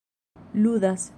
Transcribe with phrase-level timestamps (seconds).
[0.55, 1.09] ludas